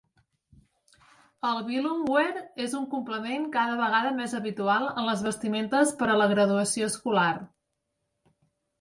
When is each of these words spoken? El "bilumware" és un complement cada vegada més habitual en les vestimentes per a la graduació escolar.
El 1.49 1.59
"bilumware" 1.67 2.41
és 2.65 2.73
un 2.81 2.89
complement 2.95 3.45
cada 3.59 3.77
vegada 3.83 4.15
més 4.23 4.35
habitual 4.41 4.89
en 4.91 5.09
les 5.13 5.25
vestimentes 5.31 5.97
per 6.03 6.11
a 6.17 6.21
la 6.25 6.31
graduació 6.37 6.93
escolar. 6.95 7.33